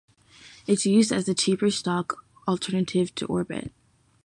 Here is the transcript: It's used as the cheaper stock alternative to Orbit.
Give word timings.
It's 0.65 0.87
used 0.87 1.11
as 1.11 1.25
the 1.27 1.35
cheaper 1.35 1.69
stock 1.69 2.25
alternative 2.47 3.13
to 3.13 3.27
Orbit. 3.27 3.71